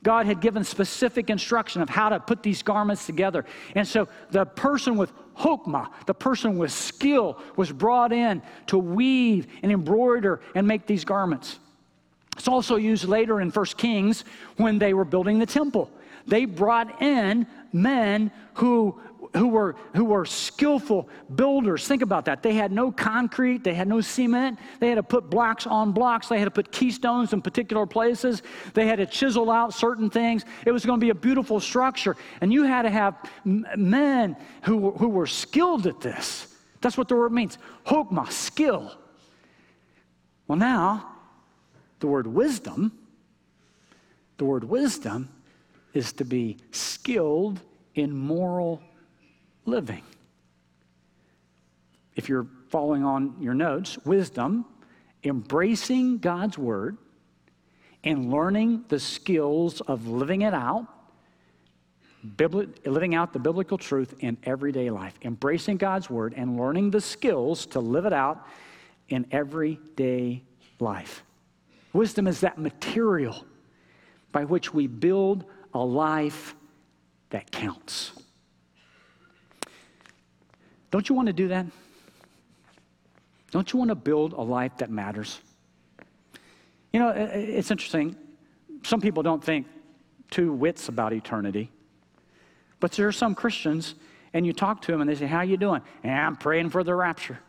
[0.03, 3.45] God had given specific instruction of how to put these garments together.
[3.75, 9.47] And so the person with hokmah, the person with skill, was brought in to weave
[9.63, 11.60] and embroider and make these garments.
[12.38, 14.23] It's also used later in 1 Kings
[14.58, 15.89] when they were building the temple.
[16.28, 18.99] They brought in men who
[19.35, 21.87] who were, who were skillful builders.
[21.87, 22.41] Think about that.
[22.41, 24.59] They had no concrete, they had no cement.
[24.79, 28.41] They had to put blocks on blocks, they had to put keystones in particular places,
[28.73, 30.45] they had to chisel out certain things.
[30.65, 32.15] It was going to be a beautiful structure.
[32.41, 33.15] And you had to have
[33.45, 36.55] men who, who were skilled at this.
[36.81, 38.93] That's what the word means hokmah, skill.
[40.47, 41.15] Well, now,
[41.99, 42.97] the word wisdom,
[44.37, 45.29] the word wisdom
[45.93, 47.59] is to be skilled
[47.93, 48.81] in moral
[49.69, 50.03] living.
[52.15, 54.65] If you're following on your notes, wisdom,
[55.23, 56.97] embracing God's word
[58.03, 60.88] and learning the skills of living it out,
[62.86, 67.65] living out the biblical truth in everyday life, embracing God's word and learning the skills
[67.67, 68.45] to live it out
[69.08, 70.43] in everyday
[70.79, 71.23] life.
[71.93, 73.45] Wisdom is that material
[74.32, 76.55] by which we build a life
[77.29, 78.12] that counts.
[80.91, 81.65] Don't you want to do that?
[83.52, 85.39] Don't you want to build a life that matters?
[86.93, 88.15] You know, it's interesting.
[88.84, 89.67] Some people don't think
[90.32, 91.71] two wits about eternity.
[92.80, 93.95] But there are some Christians,
[94.34, 95.82] and you talk to them and they say, How you doing?
[96.04, 97.39] And I'm praying for the rapture.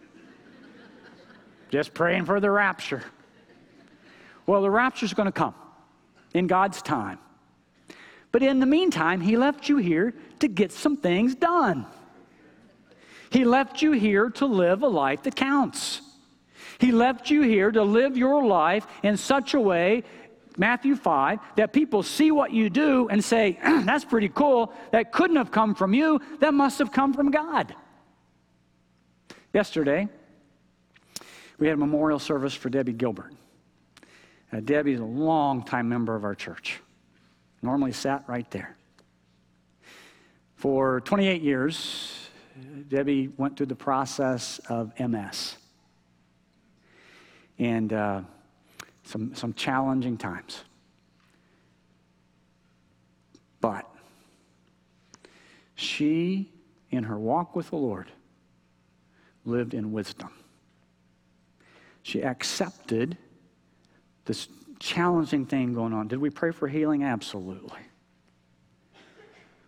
[1.70, 3.04] Just praying for the rapture.
[4.46, 5.54] Well, the rapture's going to come
[6.32, 7.18] in God's time.
[8.32, 11.86] But in the meantime, He left you here to get some things done.
[13.30, 16.00] He left you here to live a life that counts.
[16.78, 20.04] He left you here to live your life in such a way,
[20.56, 24.72] Matthew 5, that people see what you do and say, That's pretty cool.
[24.92, 26.20] That couldn't have come from you.
[26.40, 27.74] That must have come from God.
[29.52, 30.08] Yesterday,
[31.58, 33.34] we had a memorial service for Debbie Gilbert.
[34.52, 36.80] Uh, Debbie is a long-time member of our church.
[37.60, 38.76] Normally sat right there.
[40.54, 42.27] For 28 years,
[42.88, 45.56] Debbie went through the process of MS
[47.58, 48.22] and uh,
[49.04, 50.62] some, some challenging times.
[53.60, 53.88] But
[55.74, 56.50] she,
[56.90, 58.10] in her walk with the Lord,
[59.44, 60.30] lived in wisdom.
[62.02, 63.16] She accepted
[64.24, 66.08] this challenging thing going on.
[66.08, 67.02] Did we pray for healing?
[67.02, 67.80] Absolutely.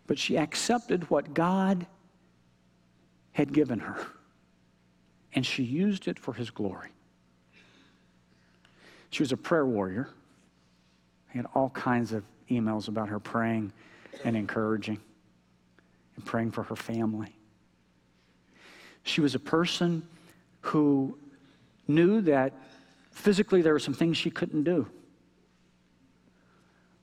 [0.07, 1.87] But she accepted what God
[3.33, 3.99] had given her,
[5.35, 6.91] and she used it for his glory.
[9.11, 10.09] She was a prayer warrior.
[11.33, 13.73] I had all kinds of emails about her praying
[14.25, 15.01] and encouraging
[16.17, 17.35] and praying for her family.
[19.03, 20.07] She was a person
[20.61, 21.19] who
[21.89, 22.53] knew that
[23.11, 24.87] physically there were some things she couldn't do.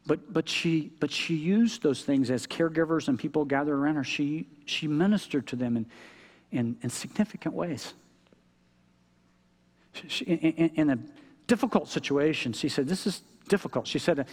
[0.05, 4.03] But, but, she, but she used those things as caregivers and people gathered around her.
[4.05, 5.85] She, she ministered to them and
[6.51, 7.93] in, in significant ways.
[10.07, 10.99] She, in, in, a
[11.47, 13.87] difficult situation, she said, This is difficult.
[13.87, 14.23] She said, uh,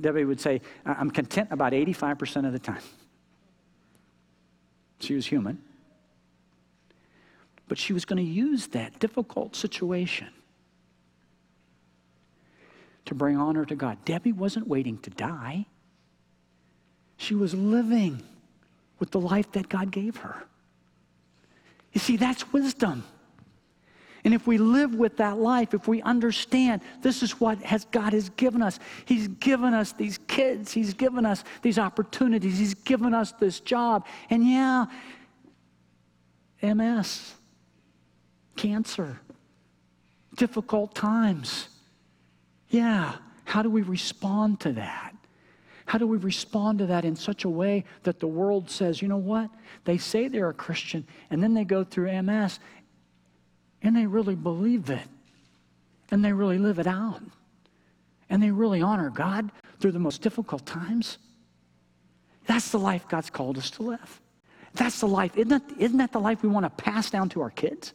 [0.00, 2.82] Debbie would say, I'm content about 85% of the time.
[5.00, 5.62] She was human.
[7.68, 10.28] But she was going to use that difficult situation
[13.06, 14.04] to bring honor to God.
[14.04, 15.66] Debbie wasn't waiting to die,
[17.16, 18.22] she was living
[18.98, 20.44] with the life that God gave her.
[21.94, 23.04] You see, that's wisdom.
[24.24, 28.14] And if we live with that life, if we understand this is what has, God
[28.14, 33.14] has given us, He's given us these kids, He's given us these opportunities, He's given
[33.14, 34.06] us this job.
[34.30, 34.86] And yeah,
[36.62, 37.34] MS,
[38.56, 39.20] cancer,
[40.36, 41.68] difficult times.
[42.70, 45.14] Yeah, how do we respond to that?
[45.86, 49.08] How do we respond to that in such a way that the world says, you
[49.08, 49.50] know what?
[49.84, 52.58] They say they're a Christian, and then they go through MS,
[53.82, 55.06] and they really believe it,
[56.10, 57.20] and they really live it out,
[58.30, 61.18] and they really honor God through the most difficult times.
[62.46, 64.20] That's the life God's called us to live.
[64.74, 65.36] That's the life.
[65.36, 67.92] Isn't that, isn't that the life we want to pass down to our kids?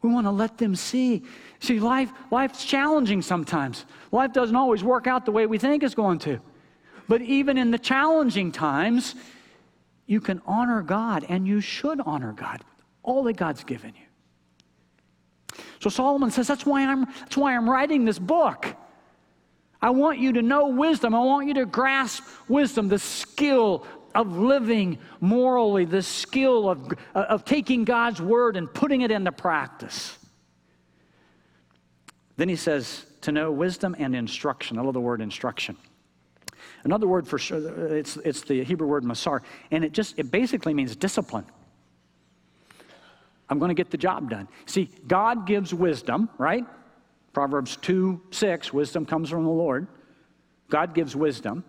[0.00, 1.24] We want to let them see.
[1.60, 3.84] See, life, life's challenging sometimes.
[4.12, 6.40] Life doesn't always work out the way we think it's going to.
[7.08, 9.14] But even in the challenging times,
[10.06, 14.02] you can honor God and you should honor God with all that God's given you.
[15.80, 18.74] So Solomon says, that's why I'm, that's why I'm writing this book.
[19.80, 21.14] I want you to know wisdom.
[21.14, 27.44] I want you to grasp wisdom, the skill of living morally, the skill of, of
[27.44, 30.18] taking God's word and putting it into practice.
[32.36, 34.78] Then he says, to know wisdom and instruction.
[34.78, 35.76] I love the word instruction.
[36.84, 40.74] Another word for sure, it's, it's the Hebrew word musar, and it just, it basically
[40.74, 41.44] means discipline.
[43.50, 44.48] I'm going to get the job done.
[44.66, 46.64] See, God gives wisdom, right?
[47.32, 49.86] Proverbs 2 6, wisdom comes from the Lord.
[50.70, 51.64] God gives wisdom.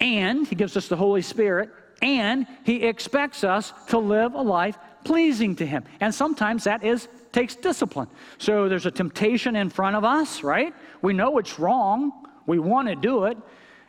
[0.00, 1.70] And He gives us the Holy Spirit.
[2.00, 5.84] And He expects us to live a life pleasing to Him.
[6.00, 8.08] And sometimes that is takes discipline.
[8.38, 10.74] So there's a temptation in front of us, right?
[11.00, 12.21] We know it's wrong.
[12.46, 13.38] We want to do it.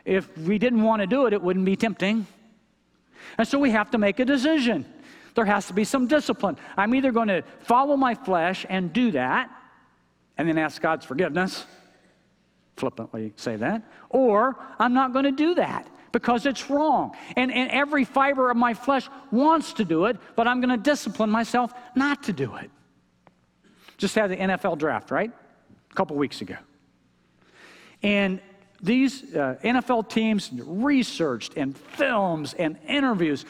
[0.04, 2.26] If we didn't want to do it, it wouldn't be tempting.
[3.38, 4.84] And so we have to make a decision.
[5.34, 6.56] There has to be some discipline.
[6.76, 9.50] I'm either going to follow my flesh and do that,
[10.38, 11.64] and then ask God's forgiveness,
[12.76, 17.16] flippantly say that, or I'm not going to do that because it's wrong.
[17.36, 20.82] And, and every fiber of my flesh wants to do it, but I'm going to
[20.82, 22.70] discipline myself not to do it.
[23.96, 25.30] Just had the NFL draft, right?
[25.90, 26.56] A couple weeks ago.
[28.04, 28.40] And
[28.82, 33.46] these uh, NFL teams researched and films and interviews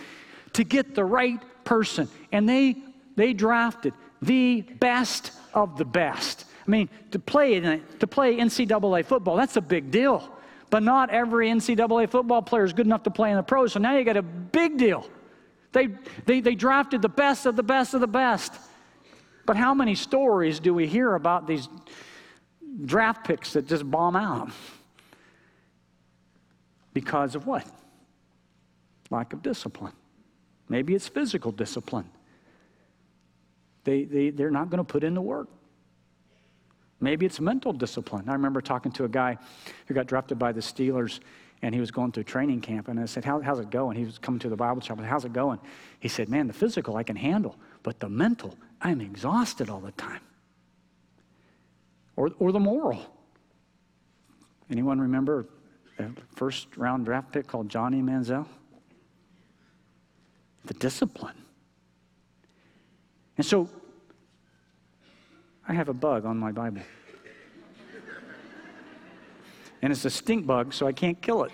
[0.52, 2.08] to get the right person.
[2.30, 2.76] And they,
[3.16, 6.44] they drafted the best of the best.
[6.66, 10.30] I mean, to play, to play NCAA football, that's a big deal.
[10.70, 13.72] But not every NCAA football player is good enough to play in the pros.
[13.72, 15.08] So now you got a big deal.
[15.72, 15.88] They,
[16.26, 18.52] they, they drafted the best of the best of the best.
[19.46, 21.68] But how many stories do we hear about these
[22.84, 24.50] draft picks that just bomb out?
[26.92, 27.66] Because of what?
[29.10, 29.92] Lack of discipline.
[30.68, 32.08] Maybe it's physical discipline.
[33.84, 35.48] They, they, they're not going to put in the work.
[37.00, 38.28] Maybe it's mental discipline.
[38.28, 39.36] I remember talking to a guy
[39.86, 41.20] who got drafted by the Steelers,
[41.60, 42.88] and he was going through training camp.
[42.88, 43.96] And I said, How, How's it going?
[43.98, 44.98] He was coming to the Bible shop.
[45.00, 45.58] How's it going?
[46.00, 49.92] He said, Man, the physical I can handle, but the mental, I'm exhausted all the
[49.92, 50.20] time.
[52.16, 53.00] Or, or the moral.
[54.70, 55.46] Anyone remember
[55.98, 58.46] a first round draft pick called Johnny Manziel?
[60.64, 61.36] The discipline.
[63.36, 63.68] And so
[65.68, 66.82] I have a bug on my Bible.
[69.82, 71.52] and it's a stink bug, so I can't kill it.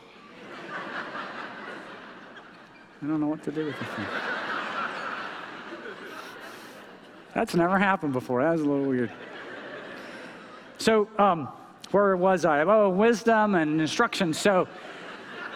[3.02, 4.06] I don't know what to do with the thing.
[7.34, 8.42] That's never happened before.
[8.42, 9.10] That was a little weird.
[10.80, 11.46] So, um,
[11.90, 12.62] where was I?
[12.62, 14.32] Oh, wisdom and instruction.
[14.32, 14.66] So,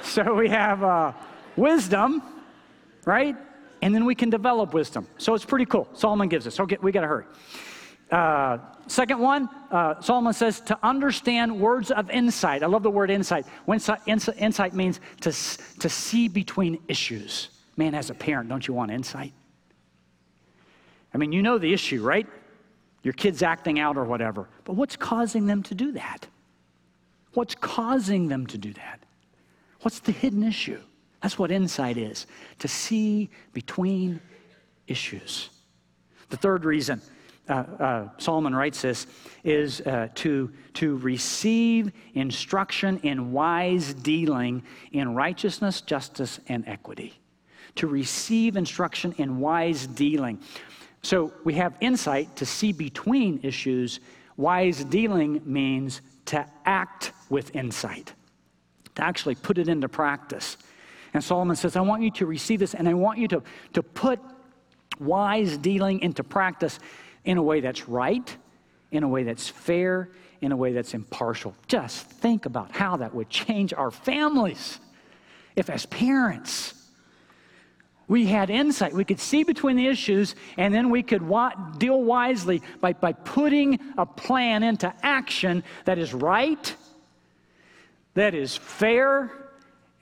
[0.02, 1.12] so we have uh,
[1.56, 2.22] wisdom,
[3.06, 3.34] right?
[3.80, 5.06] And then we can develop wisdom.
[5.16, 5.88] So it's pretty cool.
[5.94, 6.60] Solomon gives us.
[6.60, 7.24] Okay, we got to hurry.
[8.10, 12.62] Uh, second one, uh, Solomon says to understand words of insight.
[12.62, 13.46] I love the word insight.
[13.66, 17.48] Insight, insight means to, to see between issues.
[17.78, 19.32] Man, as a parent, don't you want insight?
[21.14, 22.26] I mean, you know the issue, right?
[23.04, 24.48] Your kid's acting out or whatever.
[24.64, 26.26] But what's causing them to do that?
[27.34, 29.00] What's causing them to do that?
[29.82, 30.80] What's the hidden issue?
[31.22, 32.26] That's what insight is
[32.58, 34.20] to see between
[34.86, 35.50] issues.
[36.30, 37.00] The third reason
[37.48, 39.06] uh, uh, Solomon writes this
[39.42, 44.62] is uh, to, to receive instruction in wise dealing
[44.92, 47.20] in righteousness, justice, and equity.
[47.76, 50.38] To receive instruction in wise dealing.
[51.04, 54.00] So we have insight to see between issues.
[54.38, 58.14] Wise dealing means to act with insight,
[58.94, 60.56] to actually put it into practice.
[61.12, 63.42] And Solomon says, I want you to receive this and I want you to,
[63.74, 64.18] to put
[64.98, 66.78] wise dealing into practice
[67.26, 68.34] in a way that's right,
[68.90, 70.08] in a way that's fair,
[70.40, 71.54] in a way that's impartial.
[71.68, 74.80] Just think about how that would change our families
[75.54, 76.83] if, as parents,
[78.06, 78.92] we had insight.
[78.92, 83.12] We could see between the issues, and then we could wa- deal wisely by, by
[83.12, 86.74] putting a plan into action that is right,
[88.14, 89.32] that is fair,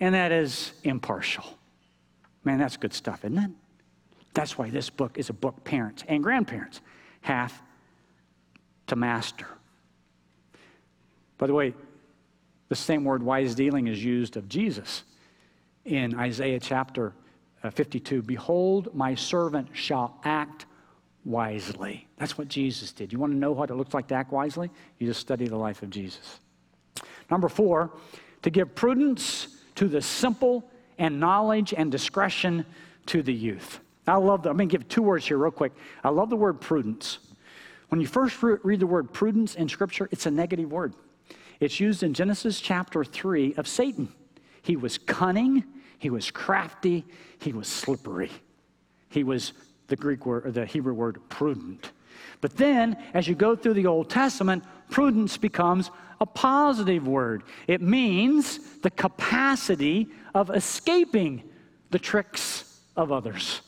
[0.00, 1.44] and that is impartial.
[2.44, 3.50] Man, that's good stuff, isn't it?
[4.34, 6.80] That's why this book is a book parents and grandparents
[7.20, 7.62] have
[8.88, 9.46] to master.
[11.38, 11.74] By the way,
[12.68, 15.04] the same word wise dealing is used of Jesus
[15.84, 17.12] in Isaiah chapter
[17.62, 20.66] Uh, 52 Behold, my servant shall act
[21.24, 22.06] wisely.
[22.18, 23.12] That's what Jesus did.
[23.12, 24.70] You want to know what it looks like to act wisely?
[24.98, 26.40] You just study the life of Jesus.
[27.30, 27.92] Number four,
[28.42, 32.66] to give prudence to the simple and knowledge and discretion
[33.06, 33.80] to the youth.
[34.06, 34.50] I love that.
[34.50, 35.72] I'm going to give two words here, real quick.
[36.02, 37.18] I love the word prudence.
[37.88, 40.94] When you first read the word prudence in Scripture, it's a negative word.
[41.60, 44.12] It's used in Genesis chapter 3 of Satan.
[44.62, 45.64] He was cunning,
[46.02, 47.04] he was crafty,
[47.38, 48.32] he was slippery.
[49.08, 49.52] He was
[49.86, 51.92] the Greek word, or the Hebrew word prudent.
[52.40, 57.44] But then, as you go through the Old Testament, prudence becomes a positive word.
[57.68, 61.44] It means the capacity of escaping
[61.92, 63.60] the tricks of others.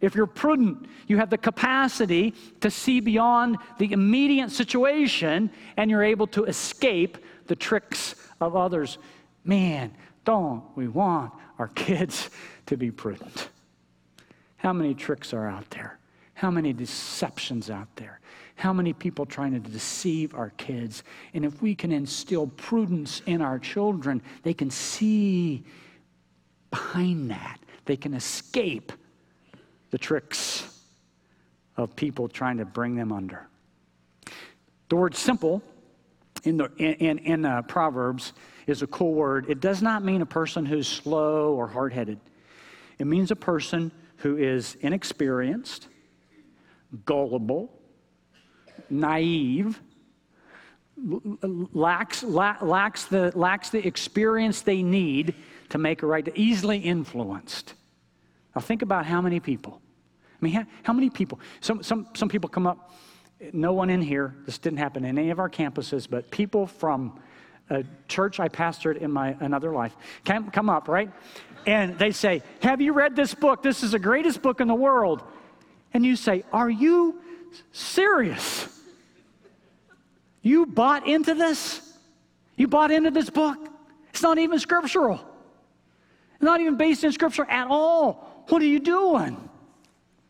[0.00, 6.02] If you're prudent, you have the capacity to see beyond the immediate situation and you're
[6.02, 7.18] able to escape
[7.48, 8.96] the tricks of others.
[9.44, 9.92] Man,
[10.24, 12.30] don't we want our kids
[12.66, 13.48] to be prudent?
[14.56, 15.98] How many tricks are out there?
[16.34, 18.20] How many deceptions out there?
[18.56, 21.02] How many people trying to deceive our kids?
[21.34, 25.64] And if we can instill prudence in our children, they can see
[26.70, 27.58] behind that.
[27.84, 28.92] They can escape
[29.90, 30.66] the tricks
[31.76, 33.46] of people trying to bring them under.
[34.88, 35.62] The word simple
[36.44, 38.32] in, the, in, in uh, Proverbs
[38.66, 39.46] is a cool word.
[39.48, 42.20] It does not mean a person who's slow or hard headed,
[42.98, 45.88] it means a person who is inexperienced,
[47.04, 47.70] gullible,
[48.88, 49.80] naive,
[50.96, 55.34] lacks, lacks, the, lacks the experience they need
[55.68, 57.74] to make a right, easily influenced.
[58.54, 59.80] Now, think about how many people.
[60.40, 61.40] I mean, how, how many people?
[61.60, 62.94] Some, some, some people come up,
[63.52, 67.20] no one in here, this didn't happen in any of our campuses, but people from
[67.70, 69.94] a church I pastored in my another life
[70.24, 71.10] come, come up, right?
[71.66, 73.62] And they say, Have you read this book?
[73.62, 75.22] This is the greatest book in the world.
[75.92, 77.20] And you say, Are you
[77.72, 78.68] serious?
[80.42, 81.82] You bought into this?
[82.56, 83.58] You bought into this book?
[84.10, 85.20] It's not even scriptural.
[86.34, 88.44] It's not even based in scripture at all.
[88.48, 89.36] What are you doing?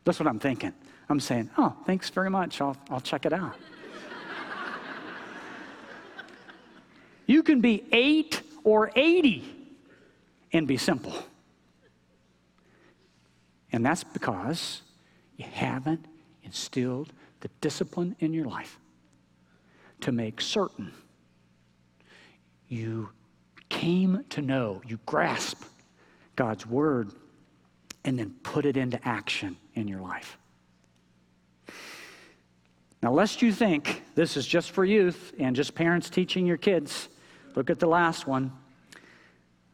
[0.05, 0.73] That's what I'm thinking.
[1.09, 2.61] I'm saying, oh, thanks very much.
[2.61, 3.55] I'll, I'll check it out.
[7.27, 9.45] You can be eight or 80
[10.53, 11.15] and be simple.
[13.73, 14.83] And that's because
[15.37, 16.07] you haven't
[16.45, 18.79] instilled the discipline in your life
[20.01, 20.93] to make certain
[22.69, 23.11] you
[23.69, 25.63] came to know, you grasp
[26.35, 27.11] God's word
[28.05, 30.39] and then put it into action in your life.
[33.03, 37.09] Now, lest you think this is just for youth and just parents teaching your kids,
[37.57, 38.53] look at the last one.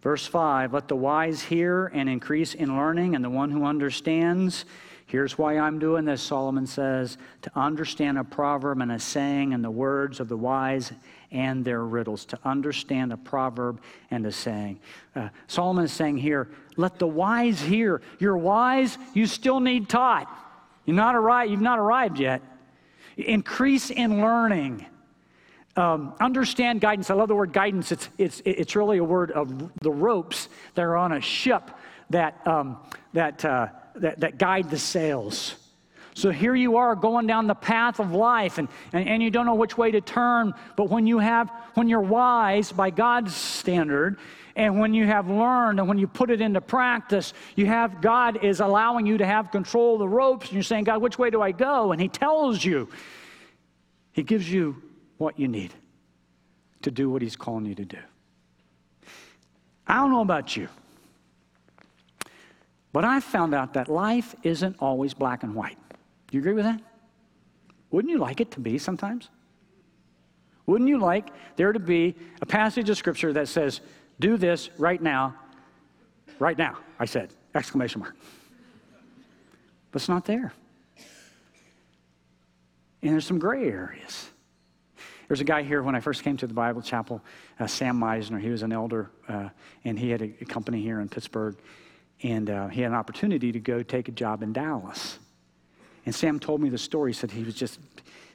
[0.03, 4.65] Verse 5 Let the wise hear and increase in learning, and the one who understands.
[5.07, 9.63] Here's why I'm doing this, Solomon says to understand a proverb and a saying and
[9.63, 10.91] the words of the wise
[11.31, 14.81] and their riddles, to understand a proverb and a saying.
[15.15, 18.01] Uh, Solomon is saying here, let the wise hear.
[18.19, 20.29] You're wise, you still need taught.
[20.87, 22.41] You're not arrived, you've not arrived yet.
[23.19, 24.87] Increase in learning.
[25.75, 27.09] Um, understand guidance.
[27.09, 27.93] I love the word guidance.
[27.93, 31.71] It's, it's, it's really a word of the ropes that are on a ship
[32.11, 32.77] that, um,
[33.15, 35.55] that, uh, that, that guide the sails.
[36.15, 39.47] So here you are going down the path of life and, and, and, you don't
[39.47, 40.53] know which way to turn.
[40.77, 44.19] But when you have, when you're wise by God's standard,
[44.55, 48.45] and when you have learned and when you put it into practice, you have God
[48.45, 51.31] is allowing you to have control of the ropes, and you're saying, God, which way
[51.31, 51.93] do I go?
[51.93, 52.91] And He tells you,
[54.13, 54.83] He gives you
[55.23, 55.73] what you need
[56.83, 57.99] to do what He's calling you to do.
[59.87, 60.69] I don't know about you.
[62.93, 65.79] But I found out that life isn't always black and white.
[66.27, 66.81] Do you agree with that?
[67.91, 69.29] Wouldn't you like it to be sometimes?
[70.67, 73.81] Wouldn't you like there to be a passage of scripture that says,
[74.19, 75.35] do this right now,
[76.39, 78.17] right now, I said, exclamation mark.
[79.93, 80.53] But it's not there.
[83.03, 84.32] And there's some gray areas.
[85.33, 87.23] There's a guy here when I first came to the Bible Chapel,
[87.59, 88.39] uh, Sam Meisner.
[88.39, 89.49] He was an elder, uh,
[89.83, 91.57] and he had a, a, company here in Pittsburgh.
[92.23, 95.19] And uh, he had an opportunity to go take a job in Dallas.
[96.05, 97.13] And Sam told me the story.
[97.13, 97.81] He said he was just,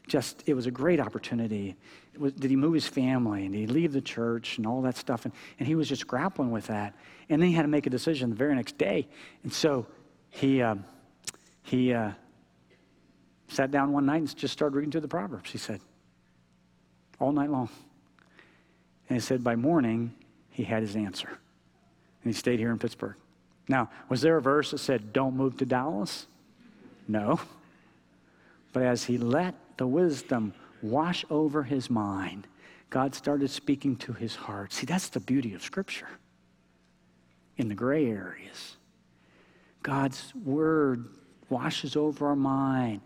[0.07, 1.75] just it was a great opportunity.
[2.17, 4.97] Was, did he move his family and did he leave the church and all that
[4.97, 5.25] stuff?
[5.25, 6.95] And, and he was just grappling with that.
[7.29, 9.07] And then he had to make a decision the very next day.
[9.43, 9.85] And so
[10.31, 10.77] he, uh,
[11.61, 12.13] he uh,
[13.49, 15.79] sat down one night and just started reading through the Proverbs, he said,
[17.19, 17.69] all night long.
[19.09, 20.13] And he said by morning,
[20.49, 21.29] he had his answer.
[21.29, 23.15] And he stayed here in Pittsburgh.
[23.67, 26.27] Now, was there a verse that said, don't move to Dallas?
[27.07, 27.39] No.
[28.73, 32.47] But as he let the wisdom wash over his mind,
[32.89, 34.71] God started speaking to his heart.
[34.71, 36.09] See, that's the beauty of Scripture.
[37.57, 38.77] In the gray areas,
[39.83, 41.07] God's word
[41.49, 43.01] washes over our mind,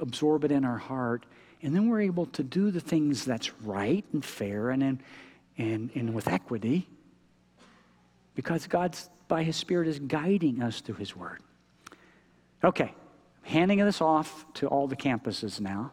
[0.00, 1.24] absorb it in our heart,
[1.62, 5.02] And then we're able to do the things that's right and fair and, and,
[5.58, 6.88] and, and with equity
[8.34, 11.42] because God's, by His Spirit, is guiding us through His Word.
[12.64, 12.94] Okay,
[13.42, 15.92] handing this off to all the campuses now.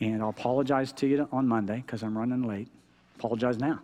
[0.00, 2.68] And I'll apologize to you on Monday because I'm running late.
[3.16, 3.80] Apologize now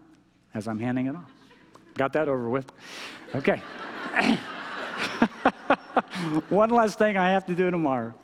[0.55, 1.31] as I'm handing it off.
[1.95, 2.71] Got that over with.
[3.35, 3.61] Okay.
[6.49, 8.15] One last thing I have to do tomorrow.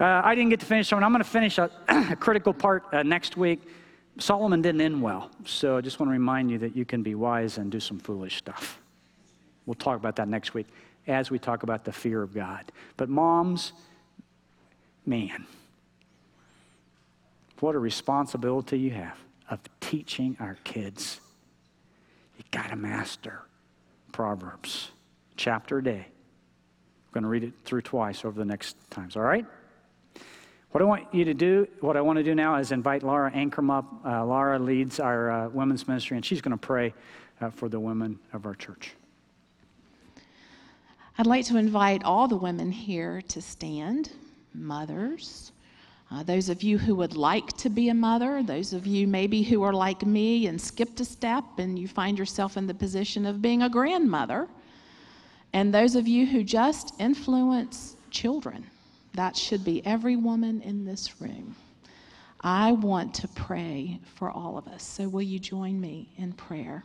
[0.00, 1.04] Uh, I didn't get to finish one.
[1.04, 3.60] I'm going to finish a, a critical part uh, next week.
[4.18, 7.14] Solomon didn't end well, so I just want to remind you that you can be
[7.14, 8.80] wise and do some foolish stuff.
[9.64, 10.66] We'll talk about that next week
[11.06, 12.70] as we talk about the fear of God.
[12.96, 13.72] But moms,
[15.06, 15.46] man,
[17.60, 19.18] what a responsibility you have
[19.48, 21.20] of teaching our kids.
[22.36, 23.42] You got to master
[24.12, 24.90] Proverbs,
[25.36, 26.06] chapter a day.
[26.06, 29.46] I'm going to read it through twice over the next times, all right?
[30.72, 33.30] What I want you to do, what I want to do now is invite Laura
[33.30, 33.84] Ankrum up.
[34.06, 36.94] Uh, Laura leads our uh, women's ministry, and she's going to pray
[37.42, 38.94] uh, for the women of our church.
[41.18, 44.12] I'd like to invite all the women here to stand,
[44.54, 45.52] mothers.
[46.10, 49.42] Uh, those of you who would like to be a mother, those of you maybe
[49.42, 53.26] who are like me and skipped a step and you find yourself in the position
[53.26, 54.48] of being a grandmother,
[55.52, 58.64] and those of you who just influence children.
[59.14, 61.54] That should be every woman in this room.
[62.40, 64.82] I want to pray for all of us.
[64.82, 66.84] So, will you join me in prayer?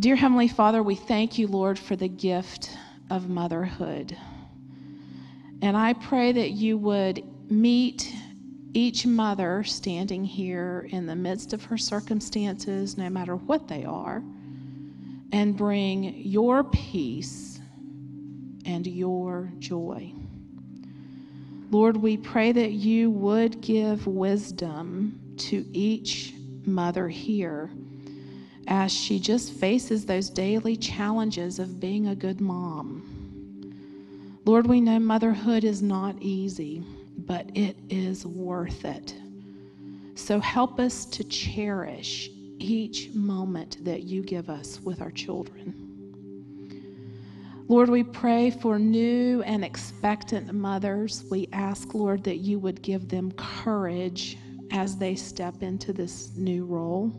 [0.00, 2.76] Dear Heavenly Father, we thank you, Lord, for the gift
[3.10, 4.16] of motherhood.
[5.60, 8.12] And I pray that you would meet
[8.74, 14.22] each mother standing here in the midst of her circumstances, no matter what they are,
[15.30, 17.51] and bring your peace
[18.64, 20.12] and your joy.
[21.70, 26.34] Lord, we pray that you would give wisdom to each
[26.66, 27.70] mother here
[28.68, 33.08] as she just faces those daily challenges of being a good mom.
[34.44, 36.84] Lord, we know motherhood is not easy,
[37.18, 39.14] but it is worth it.
[40.14, 45.81] So help us to cherish each moment that you give us with our children.
[47.72, 51.24] Lord, we pray for new and expectant mothers.
[51.30, 54.36] We ask, Lord, that you would give them courage
[54.72, 57.10] as they step into this new role.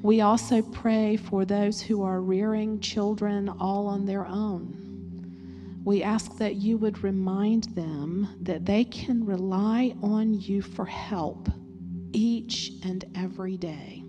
[0.00, 5.82] We also pray for those who are rearing children all on their own.
[5.84, 11.50] We ask that you would remind them that they can rely on you for help
[12.14, 14.04] each and every day.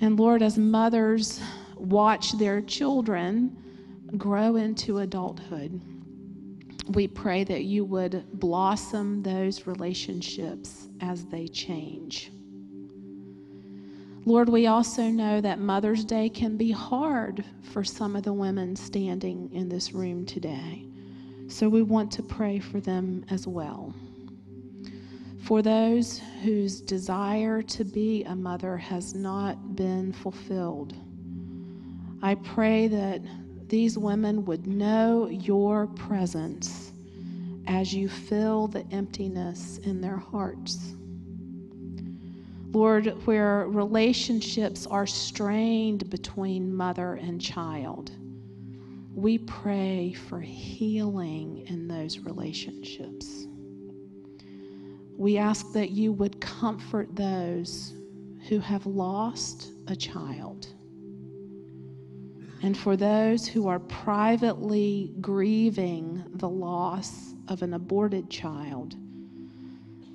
[0.00, 1.40] And Lord, as mothers
[1.82, 3.56] watch their children
[4.16, 5.80] grow into adulthood,
[6.90, 12.30] we pray that you would blossom those relationships as they change.
[14.24, 18.76] Lord, we also know that Mother's Day can be hard for some of the women
[18.76, 20.86] standing in this room today.
[21.48, 23.92] So we want to pray for them as well.
[25.42, 30.94] For those whose desire to be a mother has not been fulfilled,
[32.22, 33.20] I pray that
[33.68, 36.92] these women would know your presence
[37.66, 40.94] as you fill the emptiness in their hearts.
[42.70, 48.12] Lord, where relationships are strained between mother and child,
[49.14, 53.46] we pray for healing in those relationships.
[55.16, 57.94] We ask that you would comfort those
[58.48, 60.68] who have lost a child.
[62.62, 68.94] And for those who are privately grieving the loss of an aborted child,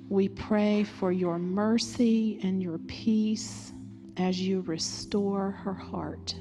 [0.08, 3.72] we pray for your mercy and your peace
[4.16, 6.34] as you restore her heart.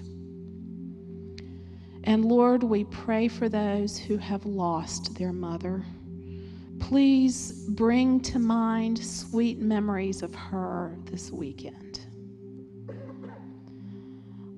[2.05, 5.83] And Lord, we pray for those who have lost their mother.
[6.79, 11.86] Please bring to mind sweet memories of her this weekend.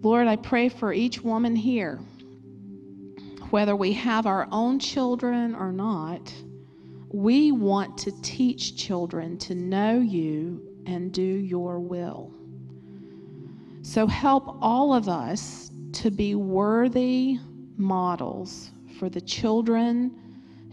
[0.02, 2.00] Lord, I pray for each woman here,
[3.50, 6.32] whether we have our own children or not
[7.12, 12.32] we want to teach children to know you and do your will.
[13.82, 17.40] So help all of us to be worthy
[17.78, 18.70] models
[19.00, 20.16] for the children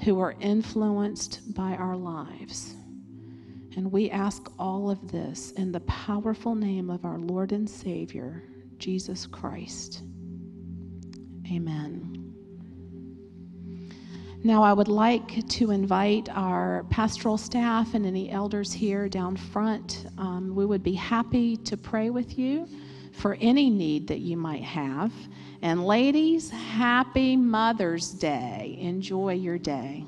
[0.04, 2.74] who are influenced by our lives.
[3.76, 8.42] And we ask all of this in the powerful name of our Lord and Savior,
[8.78, 10.02] Jesus Christ.
[11.52, 12.16] Amen.
[14.44, 20.06] Now, I would like to invite our pastoral staff and any elders here down front.
[20.18, 22.68] Um, we would be happy to pray with you
[23.12, 25.12] for any need that you might have.
[25.62, 28.78] And, ladies, happy Mother's Day.
[28.80, 30.04] Enjoy your day.